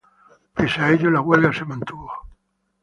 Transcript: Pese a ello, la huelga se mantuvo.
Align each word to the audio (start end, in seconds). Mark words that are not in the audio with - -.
Pese 0.55 0.79
a 0.81 0.89
ello, 0.89 1.11
la 1.11 1.21
huelga 1.21 1.53
se 1.53 1.63
mantuvo. 1.63 2.11